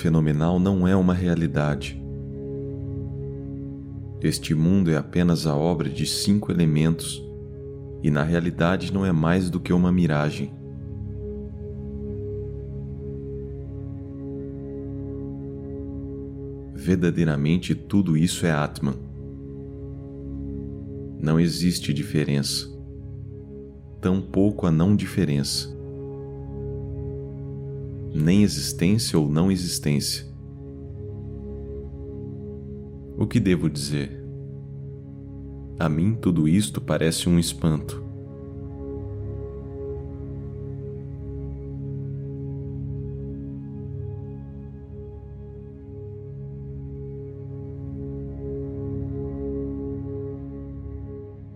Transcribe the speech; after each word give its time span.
fenomenal 0.00 0.58
não 0.58 0.88
é 0.88 0.96
uma 0.96 1.12
realidade. 1.12 2.02
Este 4.22 4.54
mundo 4.54 4.90
é 4.90 4.96
apenas 4.96 5.46
a 5.46 5.54
obra 5.54 5.88
de 5.90 6.06
cinco 6.06 6.50
elementos 6.50 7.22
e 8.02 8.10
na 8.10 8.22
realidade 8.22 8.92
não 8.92 9.04
é 9.04 9.12
mais 9.12 9.50
do 9.50 9.60
que 9.60 9.72
uma 9.72 9.92
miragem. 9.92 10.52
Verdadeiramente 16.74 17.74
tudo 17.74 18.16
isso 18.16 18.46
é 18.46 18.52
Atman. 18.52 18.94
Não 21.20 21.38
existe 21.38 21.92
diferença, 21.92 22.66
tampouco 24.00 24.66
a 24.66 24.70
não 24.70 24.96
diferença, 24.96 25.68
nem 28.20 28.42
existência 28.42 29.18
ou 29.18 29.28
não 29.28 29.50
existência. 29.50 30.24
O 33.16 33.26
que 33.26 33.40
devo 33.40 33.68
dizer? 33.68 34.24
A 35.78 35.88
mim 35.88 36.14
tudo 36.14 36.46
isto 36.46 36.80
parece 36.80 37.28
um 37.28 37.38
espanto. 37.38 38.04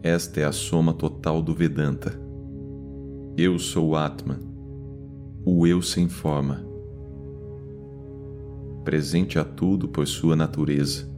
Esta 0.03 0.41
é 0.41 0.45
a 0.45 0.53
soma 0.53 0.93
total 0.93 1.43
do 1.43 1.55
Vedanta. 1.55 2.19
Eu 3.37 3.59
sou 3.59 3.89
o 3.89 3.97
Atman, 3.97 4.54
o 5.47 5.67
eu 5.67 5.83
sem 5.83 6.09
forma, 6.09 6.65
presente 8.83 9.39
a 9.39 9.45
tudo 9.45 9.87
por 9.87 10.07
sua 10.07 10.35
natureza. 10.35 11.13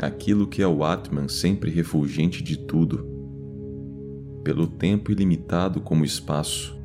Aquilo 0.00 0.46
que 0.46 0.60
é 0.60 0.66
o 0.66 0.84
Atman 0.84 1.28
sempre 1.28 1.70
refulgente 1.70 2.42
de 2.42 2.58
tudo, 2.58 3.06
pelo 4.42 4.66
tempo 4.66 5.12
ilimitado 5.12 5.80
como 5.80 6.04
espaço, 6.04 6.76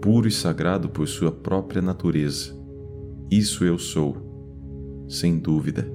puro 0.00 0.28
e 0.28 0.30
sagrado 0.30 0.88
por 0.88 1.08
sua 1.08 1.32
própria 1.32 1.82
natureza. 1.82 2.54
Isso 3.30 3.64
eu 3.64 3.78
sou, 3.78 4.16
sem 5.08 5.38
dúvida. 5.38 5.93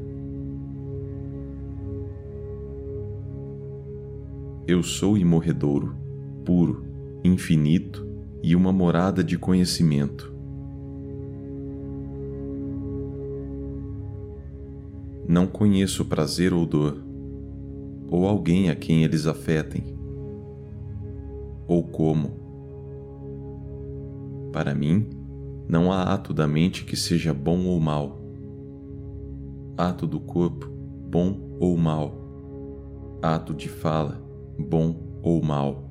Eu 4.71 4.83
sou 4.83 5.17
imorredouro, 5.17 5.95
puro, 6.45 6.85
infinito 7.23 8.07
e 8.43 8.55
uma 8.55 8.71
morada 8.71 9.23
de 9.23 9.35
conhecimento. 9.35 10.31
Não 15.27 15.47
conheço 15.47 16.05
prazer 16.05 16.53
ou 16.53 16.67
dor, 16.67 17.03
ou 18.11 18.27
alguém 18.27 18.69
a 18.69 18.75
quem 18.75 19.03
eles 19.03 19.25
afetem, 19.25 19.83
ou 21.67 21.83
como 21.83 22.29
para 24.53 24.75
mim, 24.75 25.09
não 25.67 25.91
há 25.91 26.13
ato 26.13 26.31
da 26.31 26.47
mente 26.47 26.85
que 26.85 26.95
seja 26.95 27.33
bom 27.33 27.65
ou 27.65 27.79
mal. 27.79 28.21
Ato 29.75 30.05
do 30.05 30.19
corpo, 30.19 30.69
bom 31.09 31.57
ou 31.59 31.75
mal. 31.75 32.13
Ato 33.19 33.51
de 33.51 33.67
fala, 33.67 34.28
bom 34.59 35.19
ou 35.23 35.41
mal. 35.41 35.89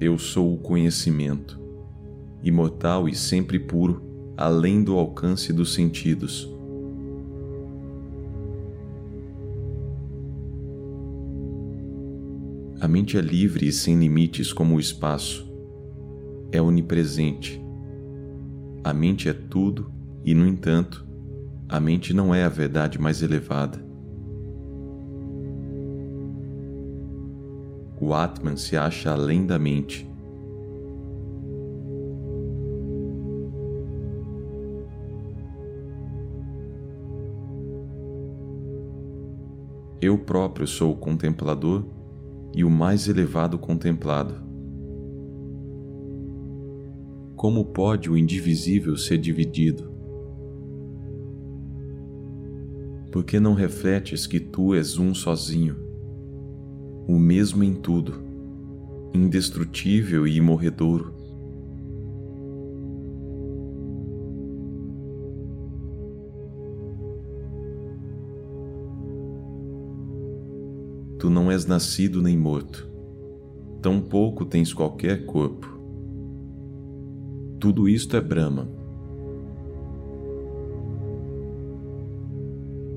Eu 0.00 0.16
sou 0.18 0.54
o 0.54 0.58
conhecimento, 0.58 1.60
imortal 2.42 3.08
e 3.08 3.14
sempre 3.14 3.58
puro, 3.58 4.02
além 4.36 4.82
do 4.82 4.96
alcance 4.96 5.52
dos 5.52 5.74
sentidos. 5.74 6.48
A 12.80 12.88
mente 12.88 13.18
é 13.18 13.20
livre 13.20 13.68
e 13.68 13.72
sem 13.72 13.98
limites 13.98 14.54
como 14.54 14.76
o 14.76 14.80
espaço 14.80 15.50
é 16.50 16.60
onipresente. 16.60 17.62
A 18.82 18.92
mente 18.92 19.28
é 19.28 19.34
tudo 19.34 19.92
e, 20.24 20.34
no 20.34 20.46
entanto, 20.46 21.06
a 21.68 21.78
mente 21.78 22.14
não 22.14 22.34
é 22.34 22.42
a 22.42 22.48
verdade 22.48 22.98
mais 22.98 23.22
elevada. 23.22 23.89
O 28.00 28.14
Atman 28.14 28.56
se 28.56 28.78
acha 28.78 29.12
além 29.12 29.44
da 29.44 29.58
mente. 29.58 30.08
Eu 40.00 40.16
próprio 40.16 40.66
sou 40.66 40.92
o 40.92 40.96
contemplador 40.96 41.84
e 42.54 42.64
o 42.64 42.70
mais 42.70 43.06
elevado 43.06 43.58
contemplado. 43.58 44.34
Como 47.36 47.66
pode 47.66 48.10
o 48.10 48.16
indivisível 48.16 48.96
ser 48.96 49.18
dividido? 49.18 49.90
Por 53.12 53.24
que 53.24 53.38
não 53.38 53.52
refletes 53.52 54.26
que 54.26 54.40
tu 54.40 54.74
és 54.74 54.96
um 54.96 55.12
sozinho, 55.12 55.76
o 57.10 57.18
mesmo 57.18 57.64
em 57.64 57.74
tudo, 57.74 58.14
indestrutível 59.14 60.26
e 60.26 60.36
imorredouro? 60.36 61.14
Tu 71.18 71.28
não 71.28 71.50
és 71.50 71.66
nascido 71.66 72.22
nem 72.22 72.36
morto, 72.36 72.88
tampouco 73.82 74.44
tens 74.44 74.72
qualquer 74.72 75.26
corpo 75.26 75.80
tudo 77.60 77.86
isto 77.86 78.16
é 78.16 78.22
Brahma. 78.22 78.66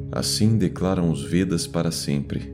Assim 0.10 0.58
declaram 0.58 1.12
os 1.12 1.22
Vedas 1.22 1.68
para 1.68 1.92
sempre. 1.92 2.53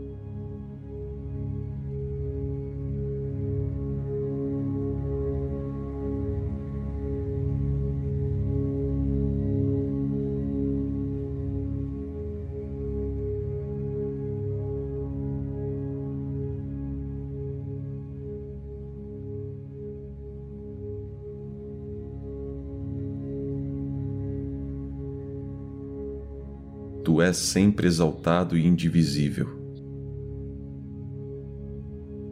És 27.29 27.37
sempre 27.37 27.87
exaltado 27.87 28.57
e 28.57 28.65
indivisível. 28.65 29.47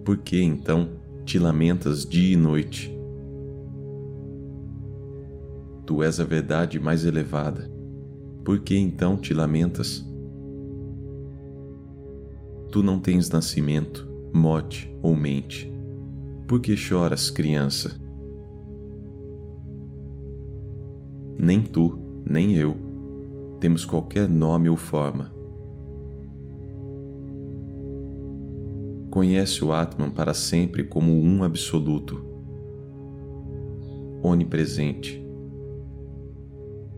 Por 0.03 0.17
que 0.17 0.41
então 0.41 0.89
te 1.23 1.37
lamentas 1.37 2.03
dia 2.03 2.33
e 2.33 2.35
noite? 2.35 2.91
Tu 5.85 6.03
és 6.03 6.19
a 6.19 6.23
verdade 6.23 6.79
mais 6.79 7.05
elevada. 7.05 7.69
Por 8.43 8.59
que 8.59 8.75
então 8.75 9.17
te 9.17 9.33
lamentas? 9.33 10.03
Tu 12.71 12.81
não 12.81 12.99
tens 12.99 13.29
nascimento, 13.29 14.07
morte 14.33 14.91
ou 15.01 15.15
mente. 15.15 15.71
Por 16.47 16.59
que 16.59 16.75
choras, 16.75 17.29
criança? 17.29 17.99
Nem 21.37 21.61
tu, 21.61 21.99
nem 22.25 22.55
eu 22.55 22.86
temos 23.59 23.85
qualquer 23.85 24.27
nome 24.27 24.69
ou 24.69 24.75
forma. 24.75 25.31
Conhece 29.09 29.63
o 29.63 29.71
Atman 29.71 30.11
para 30.11 30.33
sempre 30.33 30.83
como 30.83 31.11
um 31.11 31.43
absoluto, 31.43 32.23
onipresente. 34.21 35.23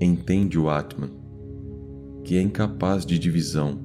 Entende 0.01 0.57
o 0.57 0.69
Atman, 0.69 1.11
que 2.23 2.37
é 2.37 2.41
incapaz 2.41 3.05
de 3.05 3.19
divisão. 3.19 3.79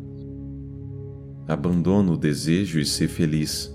Abandona 1.47 2.13
o 2.13 2.17
desejo 2.17 2.79
e 2.79 2.85
ser 2.85 3.09
feliz. 3.09 3.74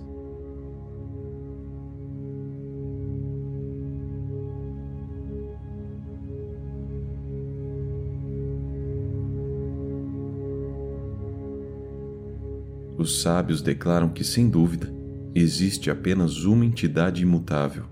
Os 13.00 13.22
sábios 13.22 13.62
declaram 13.62 14.10
que, 14.10 14.25
sem 14.25 14.50
dúvida, 14.50 14.94
existe 15.34 15.90
apenas 15.90 16.44
uma 16.44 16.66
entidade 16.66 17.24
imutável. 17.24 17.86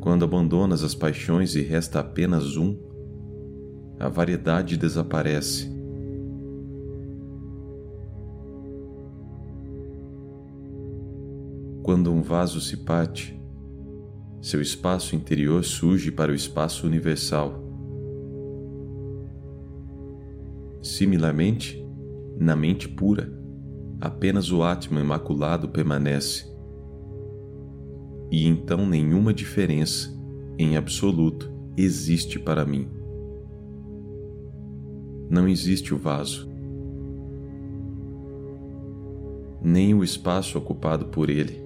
Quando 0.00 0.24
abandonas 0.24 0.84
as 0.84 0.94
paixões 0.94 1.56
e 1.56 1.60
resta 1.60 1.98
apenas 1.98 2.56
um, 2.56 2.78
a 3.98 4.08
variedade 4.08 4.76
desaparece. 4.76 5.68
Quando 11.82 12.12
um 12.12 12.22
vaso 12.22 12.60
se 12.60 12.76
parte, 12.76 13.36
seu 14.40 14.62
espaço 14.62 15.16
interior 15.16 15.64
surge 15.64 16.12
para 16.12 16.30
o 16.30 16.34
espaço 16.34 16.86
universal. 16.86 17.65
Similarmente, 20.86 21.84
na 22.38 22.54
mente 22.54 22.88
pura, 22.88 23.36
apenas 24.00 24.52
o 24.52 24.62
Atman 24.62 25.02
imaculado 25.02 25.68
permanece. 25.68 26.46
E 28.30 28.46
então 28.46 28.86
nenhuma 28.86 29.34
diferença, 29.34 30.16
em 30.56 30.76
absoluto, 30.76 31.52
existe 31.76 32.38
para 32.38 32.64
mim. 32.64 32.88
Não 35.28 35.48
existe 35.48 35.92
o 35.92 35.98
vaso, 35.98 36.48
nem 39.60 39.92
o 39.92 40.04
espaço 40.04 40.56
ocupado 40.56 41.06
por 41.06 41.28
ele, 41.28 41.60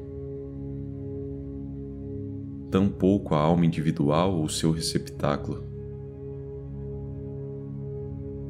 tampouco 2.70 3.34
a 3.34 3.38
alma 3.38 3.66
individual 3.66 4.34
ou 4.34 4.48
seu 4.48 4.72
receptáculo. 4.72 5.69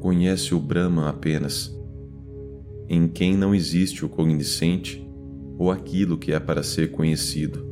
Conhece 0.01 0.55
o 0.55 0.59
Brahman 0.59 1.07
apenas, 1.07 1.71
em 2.89 3.07
quem 3.07 3.37
não 3.37 3.53
existe 3.53 4.03
o 4.03 4.09
cognoscente 4.09 5.07
ou 5.59 5.69
aquilo 5.69 6.17
que 6.17 6.33
é 6.33 6.39
para 6.39 6.63
ser 6.63 6.89
conhecido. 6.89 7.63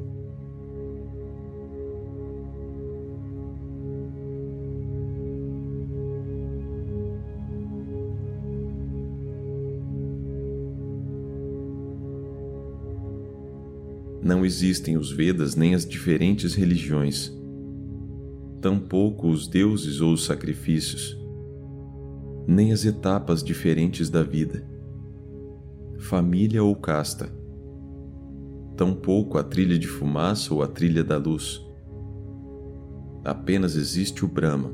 Não 14.21 14.45
existem 14.45 14.97
os 14.97 15.11
Vedas 15.11 15.55
nem 15.55 15.73
as 15.73 15.83
diferentes 15.83 16.53
religiões, 16.53 17.35
tampouco 18.61 19.29
os 19.29 19.47
deuses 19.47 19.99
ou 19.99 20.13
os 20.13 20.25
sacrifícios, 20.25 21.18
nem 22.49 22.71
as 22.71 22.83
etapas 22.83 23.43
diferentes 23.43 24.09
da 24.09 24.23
vida 24.23 24.67
família 25.99 26.63
ou 26.63 26.75
casta. 26.75 27.29
Tampouco 28.75 29.37
a 29.37 29.43
trilha 29.43 29.77
de 29.77 29.87
fumaça 29.87 30.53
ou 30.53 30.63
a 30.63 30.67
trilha 30.67 31.03
da 31.03 31.17
luz. 31.17 31.61
Apenas 33.23 33.75
existe 33.75 34.23
o 34.23 34.27
Brahma, 34.27 34.73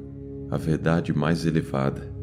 a 0.51 0.57
verdade 0.57 1.11
mais 1.11 1.45
elevada. 1.45 2.13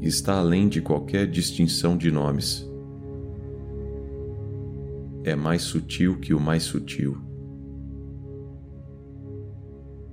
Está 0.00 0.38
além 0.38 0.68
de 0.68 0.80
qualquer 0.80 1.26
distinção 1.26 1.96
de 1.96 2.10
nomes. 2.10 2.68
É 5.24 5.34
mais 5.34 5.62
sutil 5.62 6.18
que 6.18 6.34
o 6.34 6.40
mais 6.40 6.64
sutil. 6.64 7.27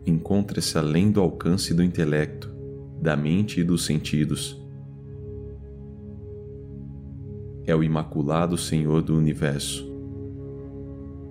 Encontra-se 0.05 0.77
além 0.77 1.11
do 1.11 1.19
alcance 1.19 1.73
do 1.73 1.83
intelecto, 1.83 2.53
da 3.01 3.15
mente 3.15 3.59
e 3.59 3.63
dos 3.63 3.85
sentidos 3.85 4.63
é 7.67 7.75
o 7.75 7.83
Imaculado 7.83 8.57
Senhor 8.57 9.01
do 9.01 9.17
Universo. 9.17 9.91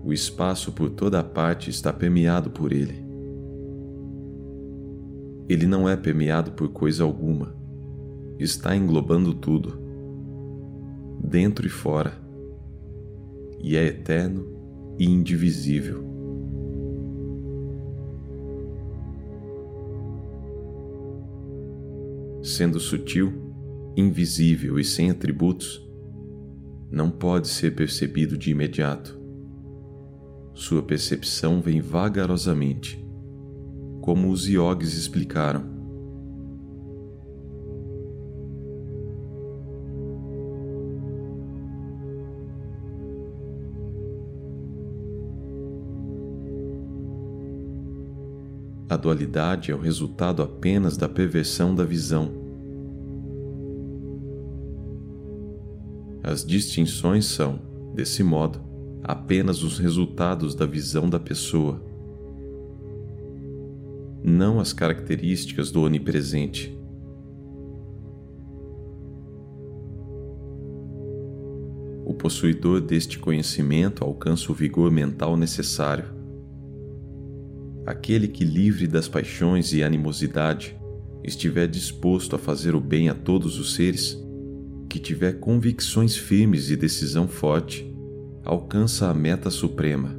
O 0.02 0.12
espaço 0.12 0.72
por 0.72 0.90
toda 0.90 1.22
parte 1.22 1.70
está 1.70 1.92
permeado 1.92 2.50
por 2.50 2.72
ele. 2.72 3.04
Ele 5.48 5.66
não 5.66 5.88
é 5.88 5.96
permeado 5.96 6.52
por 6.52 6.68
coisa 6.70 7.04
alguma, 7.04 7.54
está 8.38 8.74
englobando 8.74 9.32
tudo, 9.32 9.78
dentro 11.22 11.66
e 11.66 11.70
fora, 11.70 12.14
e 13.60 13.76
é 13.76 13.84
eterno 13.84 14.46
e 14.98 15.04
indivisível. 15.04 16.03
Sendo 22.44 22.78
sutil, 22.78 23.32
invisível 23.96 24.78
e 24.78 24.84
sem 24.84 25.10
atributos, 25.10 25.82
não 26.90 27.10
pode 27.10 27.48
ser 27.48 27.74
percebido 27.74 28.36
de 28.36 28.50
imediato. 28.50 29.18
Sua 30.52 30.82
percepção 30.82 31.62
vem 31.62 31.80
vagarosamente, 31.80 33.02
como 34.02 34.28
os 34.28 34.46
iogues 34.46 34.92
explicaram. 34.92 35.73
Dualidade 49.04 49.70
é 49.70 49.74
o 49.74 49.80
resultado 49.80 50.42
apenas 50.42 50.96
da 50.96 51.08
perversão 51.08 51.74
da 51.74 51.84
visão 51.84 52.44
As 56.26 56.42
distinções 56.42 57.26
são, 57.26 57.60
desse 57.94 58.22
modo, 58.22 58.58
apenas 59.02 59.62
os 59.62 59.78
resultados 59.78 60.54
da 60.54 60.64
visão 60.64 61.06
da 61.06 61.20
pessoa, 61.20 61.84
não 64.22 64.58
as 64.58 64.72
características 64.72 65.70
do 65.70 65.82
onipresente. 65.82 66.74
O 72.06 72.14
possuidor 72.14 72.80
deste 72.80 73.18
conhecimento 73.18 74.02
alcança 74.02 74.50
o 74.50 74.54
vigor 74.54 74.90
mental 74.90 75.36
necessário. 75.36 76.13
Aquele 77.86 78.28
que, 78.28 78.44
livre 78.44 78.86
das 78.86 79.08
paixões 79.08 79.74
e 79.74 79.82
animosidade, 79.82 80.76
estiver 81.22 81.66
disposto 81.66 82.34
a 82.34 82.38
fazer 82.38 82.74
o 82.74 82.80
bem 82.80 83.08
a 83.08 83.14
todos 83.14 83.58
os 83.58 83.74
seres, 83.74 84.18
que 84.88 84.98
tiver 84.98 85.40
convicções 85.40 86.16
firmes 86.16 86.70
e 86.70 86.76
decisão 86.76 87.28
forte, 87.28 87.90
alcança 88.44 89.10
a 89.10 89.14
meta 89.14 89.50
suprema. 89.50 90.18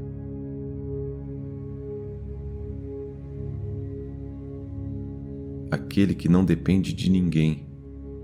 Aquele 5.71 6.13
que 6.13 6.29
não 6.29 6.45
depende 6.45 6.93
de 6.93 7.09
ninguém, 7.09 7.65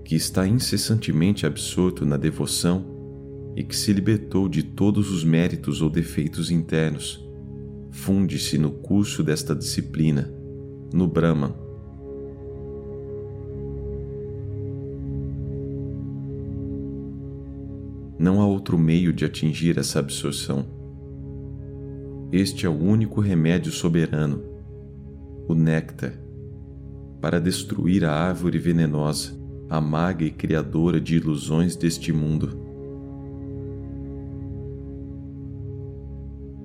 que 0.04 0.14
está 0.14 0.46
incessantemente 0.46 1.46
absorto 1.46 2.04
na 2.04 2.16
devoção 2.16 2.84
e 3.56 3.64
que 3.64 3.76
se 3.76 3.92
libertou 3.92 4.48
de 4.48 4.62
todos 4.62 5.10
os 5.10 5.24
méritos 5.24 5.82
ou 5.82 5.90
defeitos 5.90 6.50
internos, 6.50 7.24
funde-se 7.92 8.58
no 8.58 8.72
curso 8.72 9.22
desta 9.22 9.54
disciplina, 9.54 10.28
no 10.92 11.06
Brahman, 11.06 11.54
Não 18.22 18.40
há 18.40 18.46
outro 18.46 18.78
meio 18.78 19.12
de 19.12 19.24
atingir 19.24 19.78
essa 19.78 19.98
absorção. 19.98 20.64
Este 22.30 22.66
é 22.66 22.68
o 22.68 22.78
único 22.78 23.20
remédio 23.20 23.72
soberano, 23.72 24.40
o 25.48 25.54
néctar, 25.56 26.12
para 27.20 27.40
destruir 27.40 28.04
a 28.04 28.12
árvore 28.12 28.60
venenosa, 28.60 29.36
amarga 29.68 30.24
e 30.24 30.30
criadora 30.30 31.00
de 31.00 31.16
ilusões 31.16 31.74
deste 31.74 32.12
mundo. 32.12 32.61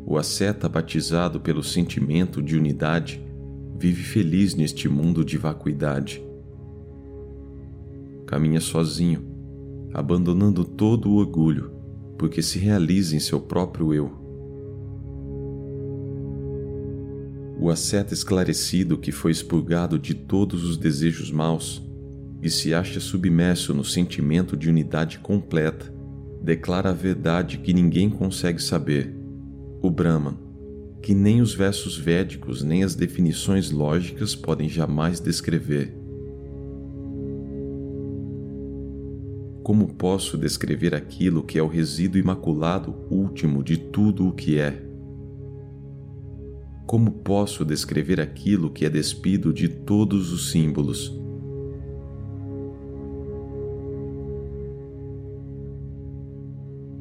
O 0.10 0.18
asceta 0.18 0.70
batizado 0.70 1.42
pelo 1.42 1.62
sentimento 1.62 2.42
de 2.42 2.56
unidade 2.56 3.22
vive 3.78 4.04
feliz 4.04 4.56
neste 4.56 4.88
mundo 4.88 5.26
de 5.26 5.38
vacuidade. 5.38 6.24
Caminha 8.26 8.62
sozinho 8.62 9.36
abandonando 9.94 10.64
todo 10.64 11.10
o 11.10 11.16
orgulho, 11.16 11.72
porque 12.18 12.42
se 12.42 12.58
realiza 12.58 13.18
em 13.18 13.20
seu 13.20 13.42
próprio 13.42 13.94
eu. 13.94 14.12
O 17.60 17.70
asceta 17.70 18.14
esclarecido 18.14 18.98
que 18.98 19.12
foi 19.12 19.32
expurgado 19.32 20.00
de 20.00 20.14
todos 20.14 20.64
os 20.64 20.78
desejos 20.78 21.32
maus 21.32 21.86
e 22.42 22.50
se 22.50 22.74
acha 22.74 23.02
submerso 23.02 23.74
no 23.74 23.84
sentimento 23.84 24.56
de 24.56 24.70
unidade 24.70 25.20
completa, 25.20 25.94
declara 26.42 26.92
a 26.92 26.94
verdade 26.94 27.58
que 27.58 27.74
ninguém 27.74 28.10
consegue 28.10 28.62
saber, 28.62 29.17
o 29.88 29.92
Brahman, 29.92 30.38
que 31.02 31.16
nem 31.16 31.42
os 31.42 31.54
versos 31.54 31.98
védicos 31.98 32.62
nem 32.62 32.84
as 32.84 32.94
definições 32.94 33.72
lógicas 33.72 34.36
podem 34.36 34.68
jamais 34.68 35.22
descrever. 35.22 35.96
Como 39.64 39.88
posso 39.96 40.38
descrever 40.38 40.94
aquilo 40.94 41.44
que 41.44 41.58
é 41.58 41.64
o 41.64 41.68
resíduo 41.68 42.20
imaculado 42.20 42.96
último 43.10 43.64
de 43.64 43.78
tudo 43.78 44.28
o 44.28 44.34
que 44.34 44.60
é? 44.60 44.84
Como 46.86 47.12
posso 47.12 47.64
descrever 47.66 48.20
aquilo 48.20 48.70
que 48.70 48.86
é 48.86 48.90
despido 48.90 49.54
de 49.54 49.68
todos 49.68 50.32
os 50.32 50.52
símbolos? 50.52 51.18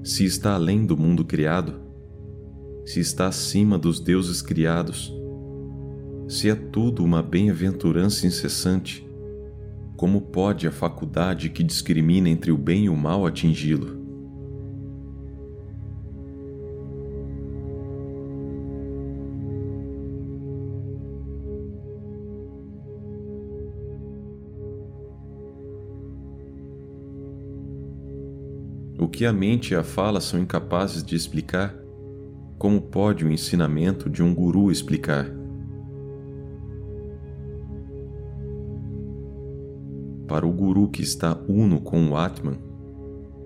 Se 0.02 0.25
está 0.25 0.55
além 0.55 0.87
do 0.87 0.97
mundo 0.97 1.25
criado, 1.25 1.86
se 2.87 3.00
está 3.00 3.26
acima 3.26 3.76
dos 3.76 3.99
deuses 3.99 4.40
criados, 4.40 5.12
se 6.28 6.49
é 6.49 6.55
tudo 6.55 7.05
uma 7.05 7.21
bem-aventurança 7.21 8.26
incessante, 8.28 9.05
como 9.97 10.21
pode 10.21 10.69
a 10.69 10.73
faculdade 10.73 11.50
que 11.50 11.64
discrimina 11.64 12.28
entre 12.28 12.52
o 12.52 12.57
bem 12.57 12.85
e 12.85 12.88
o 12.88 12.97
mal 12.97 13.26
atingi-lo? 13.26 14.07
O 28.99 29.09
que 29.09 29.26
a 29.26 29.33
mente 29.33 29.73
e 29.73 29.76
a 29.76 29.83
fala 29.83 30.21
são 30.21 30.40
incapazes 30.40 31.02
de 31.02 31.16
explicar, 31.16 31.86
como 32.59 32.81
pode 32.81 33.25
o 33.25 33.31
ensinamento 33.31 34.09
de 34.09 34.23
um 34.23 34.35
guru 34.35 34.71
explicar? 34.71 35.31
Para 40.27 40.47
o 40.47 40.53
guru 40.53 40.89
que 40.89 41.03
está 41.03 41.39
uno 41.49 41.81
com 41.81 42.11
o 42.11 42.17
Atman 42.17 42.59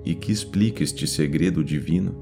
e 0.05 0.15
que 0.15 0.33
explica 0.33 0.83
este 0.83 1.07
segredo 1.07 1.63
divino, 1.63 2.15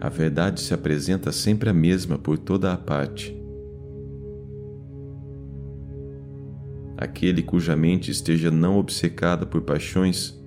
a 0.00 0.08
verdade 0.08 0.60
se 0.60 0.74
apresenta 0.74 1.32
sempre 1.32 1.70
a 1.70 1.72
mesma 1.72 2.18
por 2.18 2.36
toda 2.36 2.72
a 2.72 2.76
parte. 2.76 3.34
Aquele 6.98 7.42
cuja 7.42 7.76
mente 7.76 8.10
esteja 8.10 8.50
não 8.50 8.78
obcecada 8.78 9.46
por 9.46 9.62
paixões, 9.62 10.38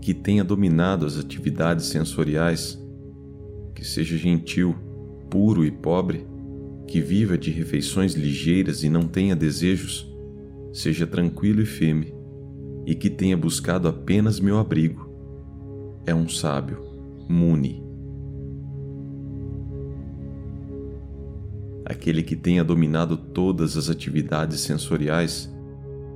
que 0.00 0.14
tenha 0.14 0.44
dominado 0.44 1.04
as 1.04 1.18
atividades 1.18 1.86
sensoriais, 1.86 2.80
que 3.76 3.86
seja 3.86 4.16
gentil, 4.16 4.74
puro 5.28 5.62
e 5.62 5.70
pobre, 5.70 6.26
que 6.88 6.98
viva 6.98 7.36
de 7.36 7.50
refeições 7.50 8.14
ligeiras 8.14 8.82
e 8.82 8.88
não 8.88 9.02
tenha 9.02 9.36
desejos, 9.36 10.10
seja 10.72 11.06
tranquilo 11.06 11.60
e 11.60 11.66
firme, 11.66 12.14
e 12.86 12.94
que 12.94 13.10
tenha 13.10 13.36
buscado 13.36 13.86
apenas 13.86 14.40
meu 14.40 14.58
abrigo. 14.58 15.06
É 16.06 16.14
um 16.14 16.26
sábio, 16.26 16.78
Muni. 17.28 17.84
Aquele 21.84 22.22
que 22.22 22.34
tenha 22.34 22.64
dominado 22.64 23.16
todas 23.16 23.76
as 23.76 23.90
atividades 23.90 24.60
sensoriais, 24.60 25.54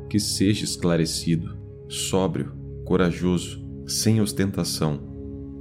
que 0.08 0.18
seja 0.18 0.64
esclarecido, 0.64 1.56
sóbrio, 1.88 2.52
corajoso, 2.86 3.62
sem 3.86 4.20
ostentação, 4.20 5.00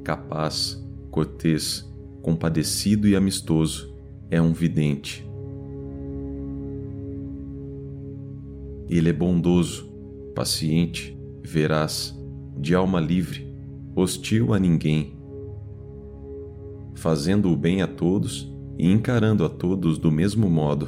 capaz, 0.04 0.82
cortês, 1.12 1.89
compadecido 2.30 3.08
e 3.08 3.16
amistoso, 3.16 3.92
é 4.30 4.40
um 4.40 4.54
vidente. 4.54 5.28
Ele 8.88 9.10
é 9.10 9.14
bondoso, 9.14 9.92
paciente, 10.36 11.18
veraz, 11.42 12.16
de 12.56 12.76
alma 12.76 13.00
livre, 13.00 13.52
hostil 13.96 14.54
a 14.54 14.60
ninguém, 14.60 15.18
fazendo 16.94 17.52
o 17.52 17.58
bem 17.58 17.82
a 17.82 17.88
todos 17.88 18.48
e 18.78 18.92
encarando 18.92 19.44
a 19.44 19.50
todos 19.50 19.98
do 19.98 20.12
mesmo 20.12 20.48
modo. 20.48 20.88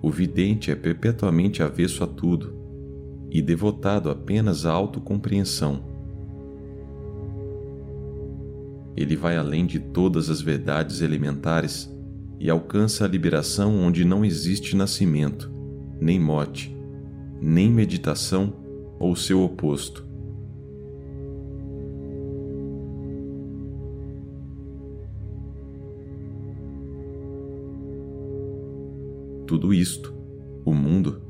O 0.00 0.10
vidente 0.10 0.70
é 0.70 0.74
perpetuamente 0.74 1.62
avesso 1.62 2.02
a 2.02 2.06
tudo 2.06 2.55
e 3.36 3.42
devotado 3.42 4.08
apenas 4.08 4.64
à 4.64 4.72
autocompreensão. 4.72 5.84
Ele 8.96 9.14
vai 9.14 9.36
além 9.36 9.66
de 9.66 9.78
todas 9.78 10.30
as 10.30 10.40
verdades 10.40 11.02
elementares 11.02 11.94
e 12.40 12.48
alcança 12.48 13.04
a 13.04 13.08
liberação 13.08 13.78
onde 13.78 14.06
não 14.06 14.24
existe 14.24 14.74
nascimento, 14.74 15.52
nem 16.00 16.18
morte, 16.18 16.74
nem 17.38 17.70
meditação 17.70 18.54
ou 18.98 19.14
seu 19.14 19.42
oposto. 19.42 20.06
Tudo 29.46 29.74
isto, 29.74 30.14
o 30.64 30.72
mundo, 30.72 31.25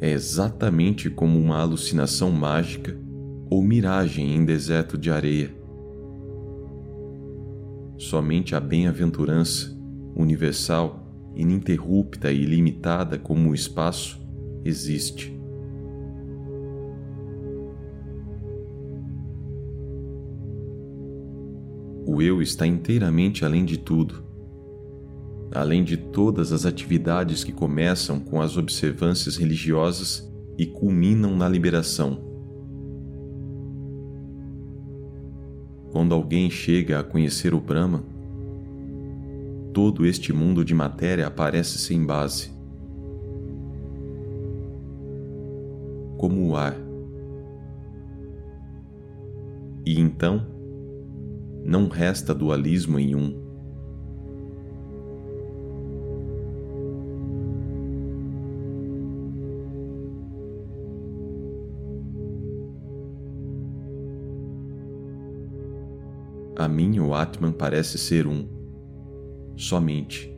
é 0.00 0.10
exatamente 0.10 1.10
como 1.10 1.38
uma 1.38 1.58
alucinação 1.58 2.30
mágica 2.30 2.98
ou 3.50 3.62
miragem 3.62 4.34
em 4.34 4.44
deserto 4.44 4.96
de 4.96 5.10
areia. 5.10 5.54
Somente 7.98 8.54
a 8.54 8.60
bem-aventurança, 8.60 9.78
universal, 10.16 11.06
ininterrupta 11.36 12.32
e 12.32 12.42
ilimitada 12.42 13.18
como 13.18 13.50
o 13.50 13.54
espaço, 13.54 14.18
existe. 14.64 15.38
O 22.06 22.22
eu 22.22 22.40
está 22.40 22.66
inteiramente 22.66 23.44
além 23.44 23.64
de 23.64 23.78
tudo 23.78 24.29
além 25.52 25.82
de 25.82 25.96
todas 25.96 26.52
as 26.52 26.64
atividades 26.64 27.42
que 27.42 27.52
começam 27.52 28.20
com 28.20 28.40
as 28.40 28.56
observâncias 28.56 29.36
religiosas 29.36 30.30
e 30.56 30.66
culminam 30.66 31.36
na 31.36 31.48
liberação. 31.48 32.30
Quando 35.90 36.14
alguém 36.14 36.48
chega 36.48 37.00
a 37.00 37.02
conhecer 37.02 37.52
o 37.52 37.60
Brahman, 37.60 38.04
todo 39.72 40.06
este 40.06 40.32
mundo 40.32 40.64
de 40.64 40.74
matéria 40.74 41.26
aparece 41.26 41.78
sem 41.78 42.04
base, 42.04 42.50
como 46.16 46.48
o 46.48 46.56
ar. 46.56 46.76
E 49.84 49.98
então, 49.98 50.46
não 51.64 51.88
resta 51.88 52.32
dualismo 52.32 52.98
em 52.98 53.16
um. 53.16 53.49
A 66.60 66.68
mim 66.68 67.00
o 67.00 67.14
Atman 67.14 67.52
parece 67.52 67.96
ser 67.96 68.26
um, 68.26 68.46
somente, 69.56 70.30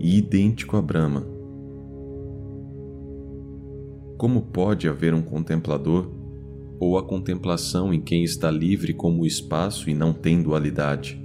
e 0.00 0.16
idêntico 0.16 0.74
a 0.74 0.80
Brahma. 0.80 1.26
Como 4.16 4.40
pode 4.40 4.88
haver 4.88 5.12
um 5.12 5.20
contemplador 5.20 6.10
ou 6.80 6.96
a 6.96 7.02
contemplação 7.02 7.92
em 7.92 8.00
quem 8.00 8.24
está 8.24 8.50
livre 8.50 8.94
como 8.94 9.20
o 9.20 9.26
espaço 9.26 9.90
e 9.90 9.94
não 9.94 10.14
tem 10.14 10.42
dualidade? 10.42 11.22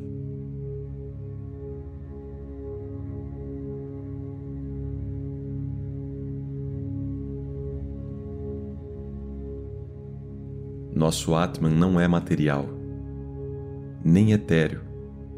Nosso 10.94 11.34
Atman 11.34 11.72
não 11.72 11.98
é 11.98 12.06
material 12.06 12.76
nem 14.07 14.31
etéreo, 14.31 14.79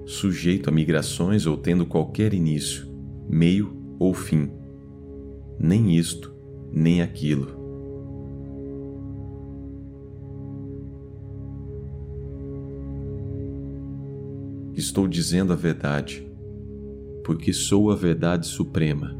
sujeito 0.05 0.69
a 0.69 0.71
migrações 0.71 1.47
ou 1.47 1.57
tendo 1.57 1.87
qualquer 1.87 2.35
início, 2.35 2.87
meio 3.27 3.75
ou 3.97 4.13
fim. 4.13 4.51
Nem 5.59 5.97
isto, 5.97 6.31
nem 6.71 7.01
aquilo. 7.01 7.57
Estou 14.75 15.07
dizendo 15.07 15.51
a 15.51 15.55
verdade, 15.55 16.31
porque 17.23 17.51
sou 17.51 17.89
a 17.89 17.95
verdade 17.95 18.45
suprema. 18.45 19.17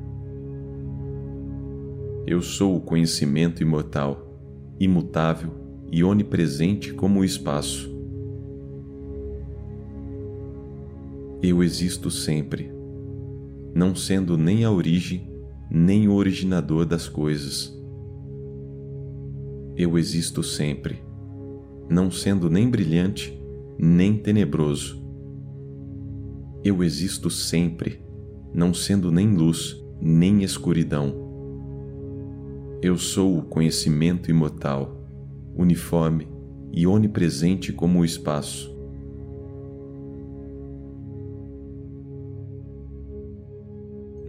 Eu 2.27 2.43
sou 2.43 2.75
o 2.75 2.81
conhecimento 2.81 3.63
imortal, 3.63 4.31
imutável 4.79 5.49
e 5.91 6.03
onipresente 6.03 6.93
como 6.93 7.21
o 7.21 7.25
espaço. 7.25 7.98
Eu 11.41 11.63
existo 11.63 12.11
sempre, 12.11 12.69
não 13.73 13.95
sendo 13.95 14.37
nem 14.37 14.65
a 14.65 14.71
origem, 14.71 15.31
nem 15.71 16.05
o 16.09 16.13
originador 16.13 16.85
das 16.85 17.07
coisas. 17.07 17.73
Eu 19.77 19.97
existo 19.97 20.43
sempre, 20.43 21.01
não 21.89 22.11
sendo 22.11 22.49
nem 22.49 22.69
brilhante, 22.69 23.41
nem 23.77 24.17
tenebroso. 24.17 25.01
Eu 26.61 26.83
existo 26.83 27.29
sempre, 27.29 28.01
não 28.53 28.73
sendo 28.73 29.09
nem 29.09 29.33
luz, 29.33 29.81
nem 30.01 30.43
escuridão. 30.43 31.13
Eu 32.81 32.97
sou 32.97 33.37
o 33.37 33.43
conhecimento 33.43 34.29
imortal, 34.29 35.05
uniforme 35.55 36.27
e 36.73 36.85
onipresente 36.85 37.71
como 37.71 37.99
o 37.99 38.05
espaço. 38.05 38.77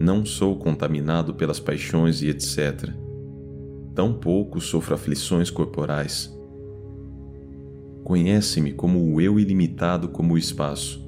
Não 0.01 0.25
sou 0.25 0.57
contaminado 0.57 1.31
pelas 1.35 1.59
paixões 1.59 2.23
e 2.23 2.27
etc. 2.27 2.89
Tampouco 3.93 4.59
sofro 4.59 4.95
aflições 4.95 5.51
corporais. 5.51 6.35
Conhece-me 8.03 8.73
como 8.73 8.99
o 8.99 9.21
eu 9.21 9.39
ilimitado 9.39 10.09
como 10.09 10.33
o 10.33 10.37
espaço. 10.39 11.07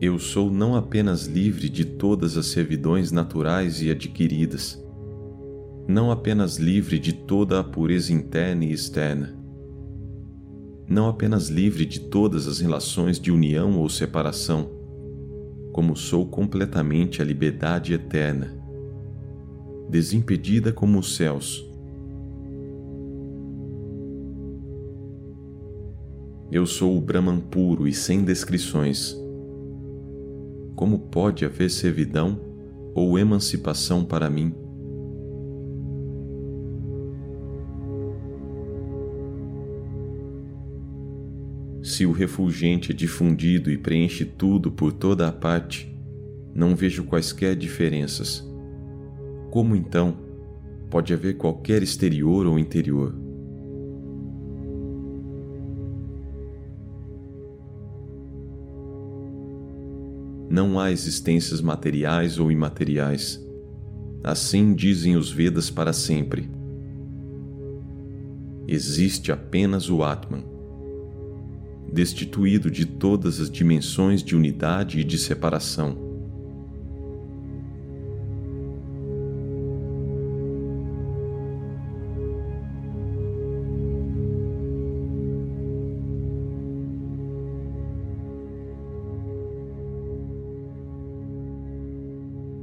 Eu 0.00 0.20
sou 0.20 0.52
não 0.52 0.76
apenas 0.76 1.26
livre 1.26 1.68
de 1.68 1.84
todas 1.84 2.36
as 2.36 2.46
servidões 2.46 3.10
naturais 3.10 3.82
e 3.82 3.90
adquiridas, 3.90 4.80
não 5.90 6.12
apenas 6.12 6.56
livre 6.56 7.00
de 7.00 7.12
toda 7.12 7.58
a 7.58 7.64
pureza 7.64 8.12
interna 8.12 8.64
e 8.64 8.72
externa, 8.72 9.36
não 10.88 11.08
apenas 11.08 11.48
livre 11.48 11.84
de 11.84 12.00
todas 12.00 12.46
as 12.46 12.60
relações 12.60 13.18
de 13.18 13.32
união 13.32 13.76
ou 13.76 13.88
separação, 13.88 14.70
como 15.72 15.96
sou 15.96 16.26
completamente 16.26 17.20
a 17.20 17.24
liberdade 17.24 17.92
eterna, 17.92 18.56
desimpedida 19.88 20.72
como 20.72 20.98
os 20.98 21.16
céus. 21.16 21.68
Eu 26.52 26.66
sou 26.66 26.96
o 26.96 27.00
Brahman 27.00 27.40
puro 27.40 27.86
e 27.86 27.92
sem 27.92 28.24
descrições. 28.24 29.16
Como 30.76 30.98
pode 30.98 31.44
haver 31.44 31.70
servidão 31.70 32.40
ou 32.94 33.18
emancipação 33.18 34.04
para 34.04 34.30
mim? 34.30 34.59
Se 41.82 42.04
o 42.04 42.12
refulgente 42.12 42.92
é 42.92 42.94
difundido 42.94 43.70
e 43.70 43.78
preenche 43.78 44.24
tudo 44.24 44.70
por 44.70 44.92
toda 44.92 45.26
a 45.26 45.32
parte, 45.32 45.90
não 46.54 46.76
vejo 46.76 47.04
quaisquer 47.04 47.56
diferenças. 47.56 48.46
Como 49.50 49.74
então 49.74 50.14
pode 50.90 51.14
haver 51.14 51.38
qualquer 51.38 51.82
exterior 51.82 52.46
ou 52.46 52.58
interior? 52.58 53.14
Não 60.50 60.78
há 60.78 60.92
existências 60.92 61.62
materiais 61.62 62.38
ou 62.38 62.52
imateriais. 62.52 63.42
Assim 64.22 64.74
dizem 64.74 65.16
os 65.16 65.30
Vedas 65.30 65.70
para 65.70 65.94
sempre. 65.94 66.50
Existe 68.68 69.32
apenas 69.32 69.88
o 69.88 70.02
Atman 70.02 70.59
destituído 71.92 72.70
de 72.70 72.86
todas 72.86 73.40
as 73.40 73.50
dimensões 73.50 74.22
de 74.22 74.36
unidade 74.36 75.00
e 75.00 75.04
de 75.04 75.18
separação. 75.18 76.08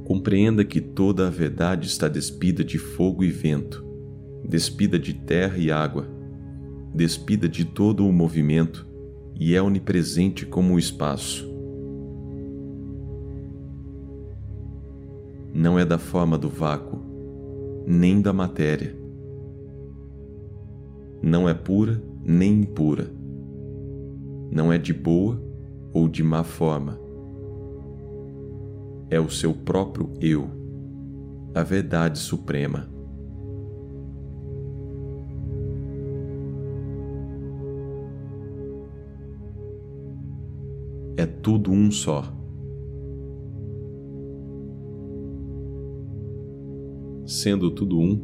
Compreenda 0.04 0.64
que 0.64 0.80
toda 0.80 1.26
a 1.26 1.30
verdade 1.30 1.86
está 1.86 2.08
despida 2.08 2.64
de 2.64 2.78
fogo 2.78 3.22
e 3.22 3.30
vento, 3.30 3.84
despida 4.42 4.98
de 4.98 5.12
terra 5.12 5.58
e 5.58 5.70
água, 5.70 6.08
despida 6.94 7.46
de 7.46 7.66
todo 7.66 8.06
o 8.06 8.12
movimento 8.12 8.87
e 9.38 9.54
é 9.54 9.62
onipresente 9.62 10.44
como 10.44 10.74
o 10.74 10.78
espaço. 10.78 11.48
Não 15.54 15.78
é 15.78 15.84
da 15.84 15.98
forma 15.98 16.36
do 16.36 16.48
vácuo, 16.48 16.98
nem 17.86 18.20
da 18.20 18.32
matéria. 18.32 18.96
Não 21.22 21.48
é 21.48 21.54
pura 21.54 22.02
nem 22.28 22.60
impura. 22.60 23.10
Não 24.52 24.70
é 24.70 24.76
de 24.76 24.92
boa 24.92 25.42
ou 25.94 26.06
de 26.06 26.22
má 26.22 26.44
forma. 26.44 27.00
É 29.08 29.18
o 29.18 29.30
seu 29.30 29.54
próprio 29.54 30.12
eu, 30.20 30.46
a 31.54 31.62
verdade 31.62 32.18
suprema. 32.18 32.97
É 41.18 41.26
tudo 41.26 41.72
um 41.72 41.90
só. 41.90 42.32
Sendo 47.26 47.72
tudo 47.72 47.98
um, 47.98 48.16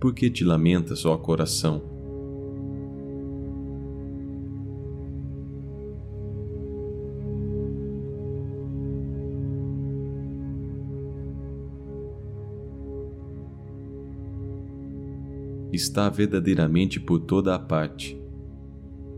por 0.00 0.14
que 0.14 0.30
te 0.30 0.44
lamentas, 0.44 1.04
ó 1.04 1.14
coração? 1.18 1.82
Está 15.70 16.08
verdadeiramente 16.08 16.98
por 16.98 17.20
toda 17.20 17.54
a 17.54 17.58
parte, 17.58 18.18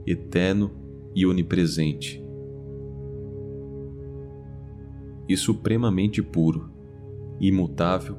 eterno 0.04 0.72
e 1.14 1.24
onipresente 1.24 2.23
e 5.28 5.36
supremamente 5.36 6.22
puro, 6.22 6.70
imutável 7.40 8.16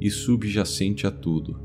e 0.00 0.10
subjacente 0.10 1.06
a 1.06 1.10
tudo. 1.10 1.58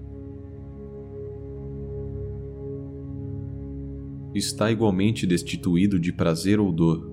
Está 4.33 4.71
igualmente 4.71 5.27
destituído 5.27 5.99
de 5.99 6.11
prazer 6.11 6.59
ou 6.59 6.71
dor, 6.71 7.11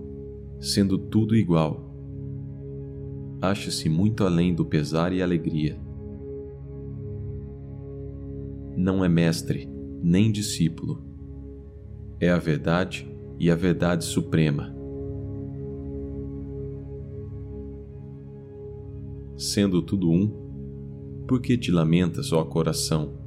sendo 0.58 0.96
tudo 0.96 1.36
igual. 1.36 1.94
Acha-se 3.42 3.88
muito 3.88 4.24
além 4.24 4.54
do 4.54 4.64
pesar 4.64 5.12
e 5.12 5.22
alegria. 5.22 5.78
Não 8.76 9.04
é 9.04 9.08
mestre, 9.08 9.68
nem 10.02 10.32
discípulo. 10.32 11.04
É 12.18 12.30
a 12.30 12.38
verdade 12.38 13.10
e 13.38 13.50
a 13.50 13.54
verdade 13.54 14.04
suprema 14.04 14.79
sendo 19.40 19.81
tudo 19.81 20.11
um, 20.11 20.29
por 21.26 21.40
que 21.40 21.57
te 21.57 21.72
lamentas, 21.72 22.31
ó 22.31 22.44
coração? 22.44 23.18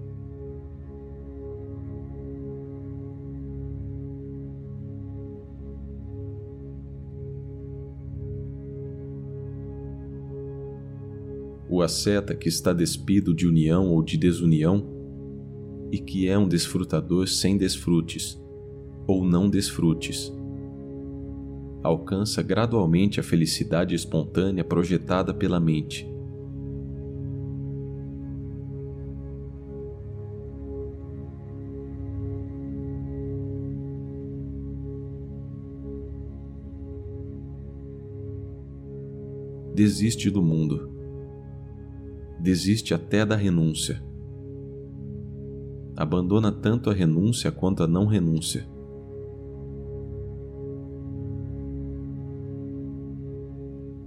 O 11.67 11.81
asceta 11.81 12.35
que 12.35 12.47
está 12.47 12.71
despido 12.71 13.33
de 13.33 13.47
união 13.47 13.89
ou 13.89 14.03
de 14.03 14.15
desunião 14.15 14.85
e 15.91 15.97
que 15.97 16.27
é 16.27 16.37
um 16.37 16.47
desfrutador 16.47 17.27
sem 17.27 17.57
desfrutes 17.57 18.39
ou 19.07 19.25
não 19.25 19.49
desfrutes 19.49 20.31
alcança 21.83 22.41
gradualmente 22.41 23.19
a 23.19 23.23
felicidade 23.23 23.93
espontânea 23.93 24.63
projetada 24.63 25.33
pela 25.33 25.59
mente. 25.59 26.09
Desiste 39.75 40.29
do 40.29 40.41
mundo. 40.41 40.89
Desiste 42.39 42.93
até 42.93 43.25
da 43.25 43.35
renúncia. 43.35 44.01
Abandona 45.97 46.51
tanto 46.51 46.89
a 46.89 46.93
renúncia 46.93 47.51
quanto 47.51 47.83
a 47.83 47.87
não 47.87 48.05
renúncia 48.05 48.72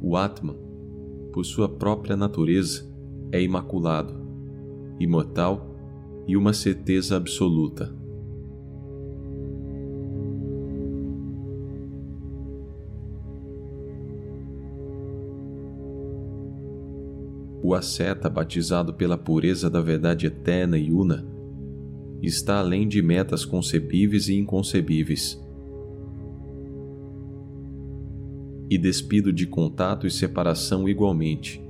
O 0.09 0.17
Atman, 0.17 0.55
por 1.33 1.45
sua 1.45 1.69
própria 1.69 2.17
natureza, 2.17 2.89
é 3.33 3.43
imaculado, 3.43 4.15
imortal 5.01 5.75
e 6.29 6.37
uma 6.37 6.53
certeza 6.53 7.17
absoluta. 7.17 7.93
O 17.61 17.75
asceta, 17.75 18.31
batizado 18.31 18.95
pela 18.95 19.19
pureza 19.19 19.69
da 19.69 19.81
verdade 19.81 20.29
eterna 20.29 20.79
e 20.79 20.93
una, 20.93 21.27
está 22.23 22.61
além 22.61 22.87
de 22.87 23.03
metas 23.03 23.45
concebíveis 23.45 24.29
e 24.29 24.37
inconcebíveis. 24.37 25.45
E 28.69 28.77
despido 28.77 29.33
de 29.33 29.47
contato 29.47 30.07
e 30.07 30.11
separação 30.11 30.89
igualmente. 30.89 31.67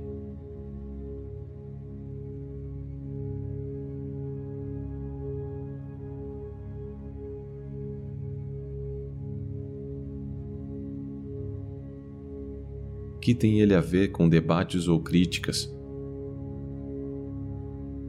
que 13.27 13.35
tem 13.35 13.59
ele 13.59 13.75
a 13.75 13.81
ver 13.81 14.13
com 14.13 14.29
debates 14.29 14.87
ou 14.87 15.01
críticas? 15.01 15.69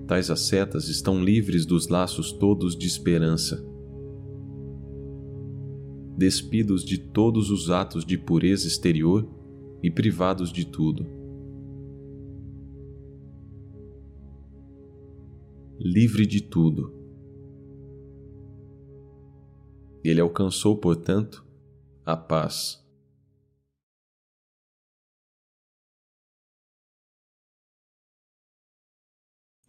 Tais 0.06 0.30
ascetas 0.30 0.88
estão 0.88 1.20
livres 1.20 1.66
dos 1.66 1.88
laços 1.88 2.30
todos 2.30 2.78
de 2.78 2.86
esperança, 2.86 3.67
despidos 6.18 6.84
de 6.84 6.98
todos 6.98 7.48
os 7.48 7.70
atos 7.70 8.04
de 8.04 8.18
pureza 8.18 8.66
exterior 8.66 9.24
e 9.80 9.88
privados 9.88 10.52
de 10.52 10.66
tudo. 10.66 11.06
Livre 15.78 16.26
de 16.26 16.42
tudo. 16.42 16.92
Ele 20.02 20.20
alcançou, 20.20 20.76
portanto, 20.76 21.46
a 22.04 22.16
paz. 22.16 22.84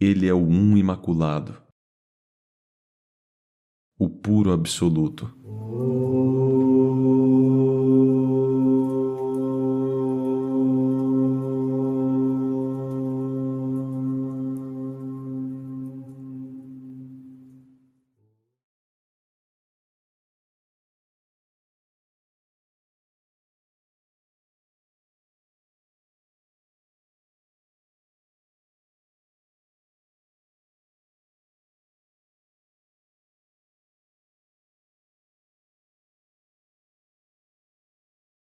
Ele 0.00 0.26
é 0.26 0.34
o 0.34 0.38
Um 0.38 0.76
Imaculado, 0.76 1.62
o 3.96 4.08
puro 4.08 4.50
absoluto. 4.50 5.38